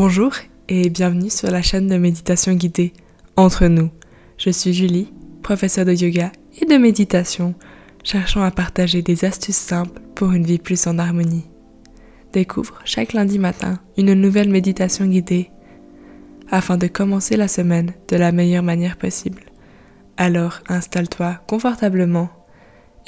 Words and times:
Bonjour 0.00 0.32
et 0.68 0.90
bienvenue 0.90 1.28
sur 1.28 1.50
la 1.50 1.60
chaîne 1.60 1.88
de 1.88 1.96
méditation 1.96 2.52
guidée 2.52 2.92
Entre 3.34 3.66
nous. 3.66 3.90
Je 4.36 4.48
suis 4.48 4.72
Julie, 4.72 5.12
professeure 5.42 5.84
de 5.84 5.92
yoga 5.92 6.30
et 6.60 6.66
de 6.66 6.76
méditation, 6.76 7.56
cherchant 8.04 8.42
à 8.42 8.52
partager 8.52 9.02
des 9.02 9.24
astuces 9.24 9.56
simples 9.56 10.00
pour 10.14 10.30
une 10.30 10.46
vie 10.46 10.60
plus 10.60 10.86
en 10.86 11.00
harmonie. 11.00 11.46
Découvre 12.32 12.78
chaque 12.84 13.12
lundi 13.12 13.40
matin 13.40 13.80
une 13.96 14.14
nouvelle 14.14 14.50
méditation 14.50 15.04
guidée 15.04 15.50
afin 16.48 16.76
de 16.76 16.86
commencer 16.86 17.36
la 17.36 17.48
semaine 17.48 17.92
de 18.06 18.14
la 18.14 18.30
meilleure 18.30 18.62
manière 18.62 18.98
possible. 18.98 19.46
Alors 20.16 20.60
installe-toi 20.68 21.40
confortablement 21.48 22.30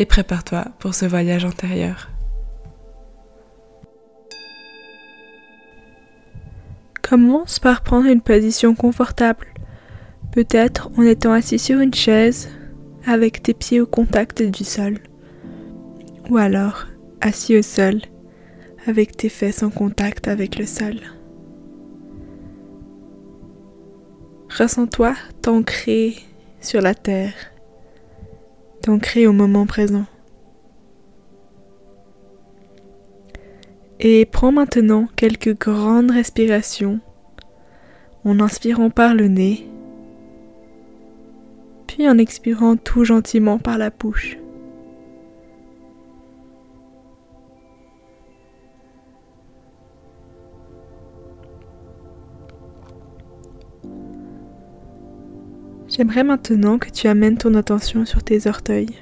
et 0.00 0.06
prépare-toi 0.06 0.64
pour 0.80 0.96
ce 0.96 1.06
voyage 1.06 1.44
antérieur. 1.44 2.10
Commence 7.10 7.58
par 7.58 7.82
prendre 7.82 8.06
une 8.06 8.20
position 8.20 8.76
confortable, 8.76 9.48
peut-être 10.30 10.92
en 10.96 11.02
étant 11.02 11.32
assis 11.32 11.58
sur 11.58 11.80
une 11.80 11.92
chaise 11.92 12.48
avec 13.04 13.42
tes 13.42 13.52
pieds 13.52 13.80
au 13.80 13.86
contact 13.86 14.44
du 14.44 14.62
sol, 14.62 14.98
ou 16.28 16.36
alors 16.36 16.86
assis 17.20 17.58
au 17.58 17.62
sol 17.62 18.00
avec 18.86 19.16
tes 19.16 19.28
fesses 19.28 19.64
en 19.64 19.70
contact 19.70 20.28
avec 20.28 20.56
le 20.56 20.66
sol. 20.66 21.00
Ressens-toi 24.56 25.16
t'ancrer 25.42 26.14
sur 26.60 26.80
la 26.80 26.94
terre, 26.94 27.34
t'ancrer 28.82 29.26
au 29.26 29.32
moment 29.32 29.66
présent. 29.66 30.06
Et 34.02 34.24
prends 34.24 34.50
maintenant 34.50 35.08
quelques 35.14 35.58
grandes 35.58 36.10
respirations 36.10 37.00
en 38.24 38.40
inspirant 38.40 38.88
par 38.88 39.14
le 39.14 39.28
nez, 39.28 39.68
puis 41.86 42.08
en 42.08 42.16
expirant 42.16 42.76
tout 42.76 43.04
gentiment 43.04 43.58
par 43.58 43.76
la 43.76 43.90
bouche. 43.90 44.38
J'aimerais 55.88 56.24
maintenant 56.24 56.78
que 56.78 56.88
tu 56.88 57.06
amènes 57.06 57.36
ton 57.36 57.54
attention 57.54 58.06
sur 58.06 58.22
tes 58.22 58.46
orteils, 58.46 58.96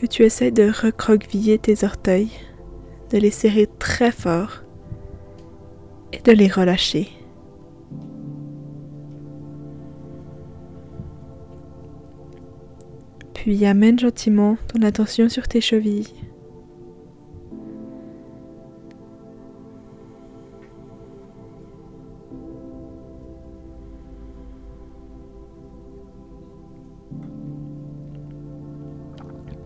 que 0.00 0.06
tu 0.06 0.22
essaies 0.22 0.52
de 0.52 0.70
recroqueviller 0.70 1.58
tes 1.58 1.84
orteils 1.84 2.30
de 3.10 3.18
les 3.18 3.30
serrer 3.30 3.68
très 3.78 4.12
fort 4.12 4.62
et 6.12 6.20
de 6.20 6.32
les 6.32 6.48
relâcher. 6.48 7.08
Puis 13.34 13.64
amène 13.64 13.98
gentiment 13.98 14.56
ton 14.72 14.82
attention 14.82 15.28
sur 15.28 15.48
tes 15.48 15.60
chevilles. 15.60 16.12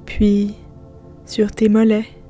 Puis 0.06 0.54
sur 1.24 1.50
tes 1.50 1.68
mollets. 1.68 2.21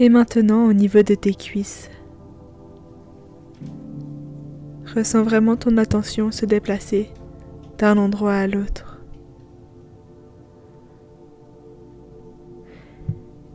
Et 0.00 0.08
maintenant 0.08 0.66
au 0.66 0.72
niveau 0.72 1.02
de 1.02 1.14
tes 1.14 1.34
cuisses. 1.34 1.90
Ressens 4.94 5.24
vraiment 5.24 5.56
ton 5.56 5.76
attention 5.76 6.30
se 6.30 6.46
déplacer 6.46 7.10
d'un 7.78 7.98
endroit 7.98 8.34
à 8.34 8.46
l'autre. 8.46 9.02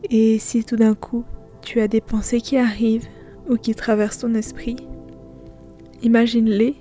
Et 0.09 0.38
si 0.38 0.64
tout 0.66 0.76
d'un 0.76 0.96
coup 0.96 1.24
tu 1.62 1.80
as 1.80 1.88
des 1.88 2.02
pensées 2.02 2.42
qui 2.42 2.58
arrivent 2.58 3.08
ou 3.50 3.56
qui 3.56 3.74
traversent 3.74 4.20
ton 4.20 4.36
esprit, 4.36 4.75
imagine-les 6.02 6.75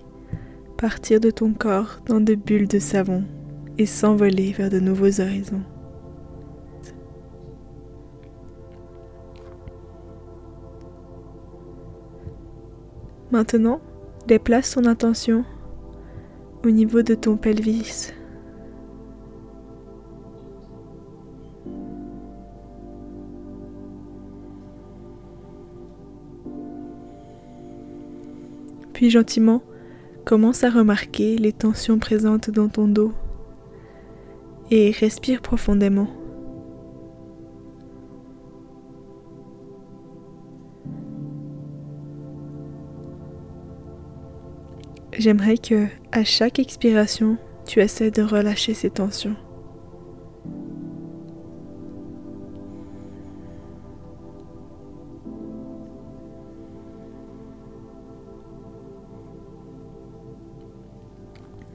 partir 0.76 1.20
de 1.20 1.30
ton 1.30 1.52
corps 1.52 2.00
dans 2.06 2.20
de 2.20 2.34
bulles 2.34 2.66
de 2.66 2.80
savon 2.80 3.22
et 3.78 3.86
s'envoler 3.86 4.50
vers 4.52 4.70
de 4.70 4.80
nouveaux 4.80 5.20
horizons. 5.20 5.62
Maintenant, 13.32 13.80
déplace 14.26 14.72
ton 14.72 14.84
attention 14.84 15.46
au 16.66 16.70
niveau 16.70 17.00
de 17.00 17.14
ton 17.14 17.38
pelvis. 17.38 18.12
Puis 28.92 29.08
gentiment, 29.08 29.62
commence 30.26 30.62
à 30.62 30.68
remarquer 30.68 31.38
les 31.38 31.54
tensions 31.54 31.98
présentes 31.98 32.50
dans 32.50 32.68
ton 32.68 32.86
dos 32.86 33.12
et 34.70 34.90
respire 34.90 35.40
profondément. 35.40 36.21
J'aimerais 45.22 45.56
que, 45.56 45.86
à 46.10 46.24
chaque 46.24 46.58
expiration, 46.58 47.36
tu 47.64 47.78
essaies 47.78 48.10
de 48.10 48.22
relâcher 48.22 48.74
ces 48.74 48.90
tensions. 48.90 49.36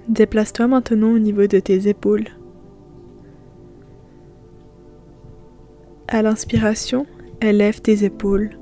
Déplace-toi 0.09 0.67
maintenant 0.67 1.13
au 1.13 1.19
niveau 1.19 1.47
de 1.47 1.61
tes 1.61 1.87
épaules. 1.87 2.27
À 6.09 6.21
l'inspiration, 6.21 7.05
élève 7.39 7.79
tes 7.79 8.03
épaules. 8.03 8.59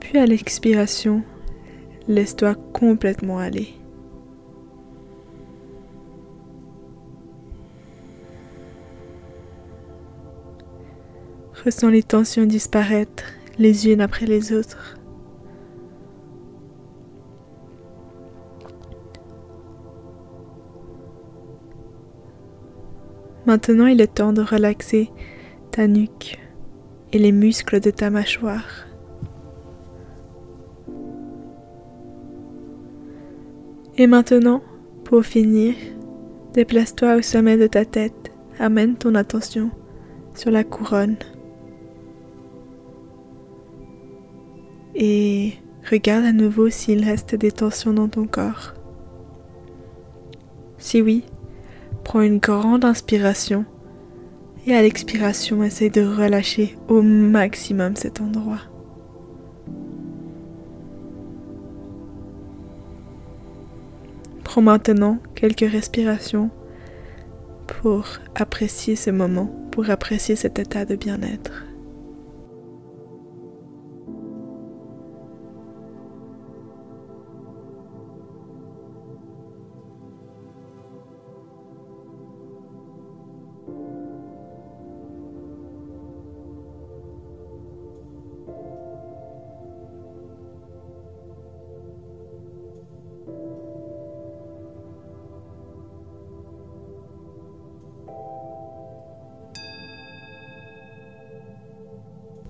Puis 0.00 0.18
à 0.18 0.26
l'expiration, 0.26 1.22
Laisse-toi 2.06 2.54
complètement 2.72 3.38
aller. 3.38 3.68
Ressens 11.64 11.88
les 11.88 12.02
tensions 12.02 12.44
disparaître 12.44 13.24
les 13.58 13.88
unes 13.88 14.02
après 14.02 14.26
les 14.26 14.52
autres. 14.52 14.98
Maintenant, 23.46 23.86
il 23.86 24.00
est 24.00 24.14
temps 24.14 24.32
de 24.32 24.42
relaxer 24.42 25.10
ta 25.70 25.86
nuque 25.86 26.38
et 27.12 27.18
les 27.18 27.32
muscles 27.32 27.80
de 27.80 27.90
ta 27.90 28.10
mâchoire. 28.10 28.86
Et 33.96 34.06
maintenant, 34.06 34.60
pour 35.04 35.24
finir, 35.24 35.74
déplace-toi 36.52 37.16
au 37.16 37.22
sommet 37.22 37.56
de 37.56 37.66
ta 37.66 37.84
tête, 37.84 38.32
amène 38.58 38.96
ton 38.96 39.14
attention 39.14 39.70
sur 40.34 40.50
la 40.50 40.64
couronne 40.64 41.16
et 44.94 45.54
regarde 45.90 46.24
à 46.24 46.32
nouveau 46.32 46.70
s'il 46.70 47.04
reste 47.04 47.34
des 47.34 47.52
tensions 47.52 47.92
dans 47.92 48.08
ton 48.08 48.26
corps. 48.26 48.74
Si 50.78 51.02
oui, 51.02 51.24
prends 52.04 52.22
une 52.22 52.38
grande 52.38 52.84
inspiration 52.84 53.64
et 54.66 54.74
à 54.74 54.82
l'expiration, 54.82 55.62
essaye 55.62 55.90
de 55.90 56.02
relâcher 56.02 56.76
au 56.88 57.02
maximum 57.02 57.96
cet 57.96 58.20
endroit. 58.20 58.60
Prends 64.54 64.62
maintenant 64.62 65.18
quelques 65.34 65.68
respirations 65.68 66.48
pour 67.66 68.06
apprécier 68.36 68.94
ce 68.94 69.10
moment, 69.10 69.46
pour 69.72 69.90
apprécier 69.90 70.36
cet 70.36 70.60
état 70.60 70.84
de 70.84 70.94
bien-être. 70.94 71.64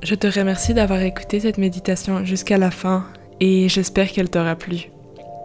Je 0.04 0.14
te 0.14 0.26
remercie 0.26 0.74
d'avoir 0.74 1.00
écouté 1.00 1.40
cette 1.40 1.56
méditation 1.56 2.26
jusqu'à 2.26 2.58
la 2.58 2.70
fin 2.70 3.06
et 3.40 3.70
j'espère 3.70 4.12
qu'elle 4.12 4.28
t'aura 4.28 4.54
plu. 4.54 4.90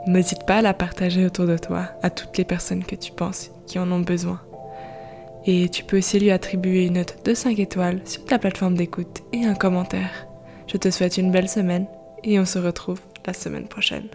N'hésite 0.05 0.45
pas 0.45 0.57
à 0.57 0.61
la 0.61 0.73
partager 0.73 1.25
autour 1.25 1.47
de 1.47 1.57
toi, 1.57 1.91
à 2.03 2.09
toutes 2.09 2.37
les 2.37 2.43
personnes 2.43 2.83
que 2.83 2.97
tu 2.97 3.13
penses 3.13 3.51
qui 3.67 3.79
en 3.79 3.89
ont 3.89 4.01
besoin. 4.01 4.41
Et 5.45 5.69
tu 5.69 5.85
peux 5.85 5.99
aussi 5.99 6.19
lui 6.19 6.29
attribuer 6.29 6.87
une 6.87 6.95
note 6.95 7.23
de 7.23 7.33
5 7.33 7.57
étoiles 7.57 8.01
sur 8.03 8.25
ta 8.25 8.37
plateforme 8.37 8.75
d'écoute 8.75 9.21
et 9.31 9.45
un 9.45 9.55
commentaire. 9.55 10.27
Je 10.67 10.75
te 10.75 10.91
souhaite 10.91 11.15
une 11.15 11.31
belle 11.31 11.47
semaine 11.47 11.87
et 12.25 12.37
on 12.37 12.45
se 12.45 12.59
retrouve 12.59 12.99
la 13.25 13.31
semaine 13.31 13.67
prochaine. 13.69 14.09